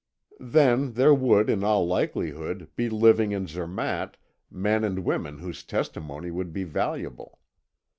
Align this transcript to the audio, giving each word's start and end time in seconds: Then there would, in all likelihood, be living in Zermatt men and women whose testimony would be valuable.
Then 0.39 0.93
there 0.93 1.13
would, 1.13 1.47
in 1.47 1.63
all 1.63 1.85
likelihood, 1.85 2.69
be 2.75 2.89
living 2.89 3.33
in 3.33 3.45
Zermatt 3.45 4.17
men 4.49 4.83
and 4.83 5.05
women 5.05 5.37
whose 5.37 5.61
testimony 5.63 6.31
would 6.31 6.51
be 6.51 6.63
valuable. 6.63 7.37